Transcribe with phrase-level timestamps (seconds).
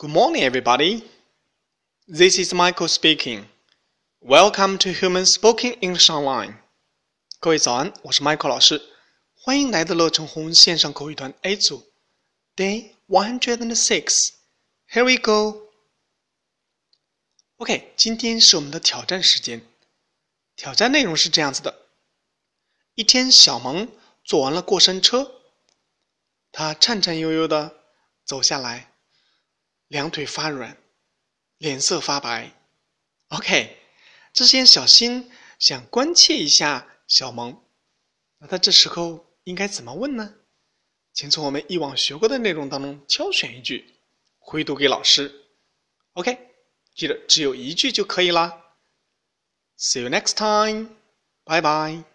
[0.00, 1.04] Good morning, everybody.
[2.08, 3.44] This is Michael speaking.
[4.22, 6.54] Welcome to Human Spoken English Online.
[7.38, 8.80] 各位早安，我是 Michael 老师，
[9.34, 11.92] 欢迎来到乐成红线上口语团 A 组
[12.56, 14.30] ，Day one hundred and six.
[14.90, 15.68] Here we go.
[17.58, 19.60] OK，今天是我们的挑战时间。
[20.56, 21.78] 挑战内容是这样子的：
[22.94, 23.86] 一天，小萌
[24.24, 25.42] 坐完了过山车，
[26.50, 27.76] 他颤颤悠悠的
[28.24, 28.89] 走下来。
[29.90, 30.76] 两腿发软，
[31.58, 32.52] 脸色发白。
[33.26, 33.76] OK，
[34.32, 35.28] 这些小新
[35.58, 37.60] 想关切一下小萌，
[38.38, 40.36] 那他这时候应该怎么问呢？
[41.12, 43.98] 请从我们以往学过的内容当中挑选一句，
[44.38, 45.44] 回读给老师。
[46.12, 46.38] OK，
[46.94, 48.76] 记得只有一句就可以啦。
[49.76, 50.90] See you next time，
[51.42, 52.09] 拜拜。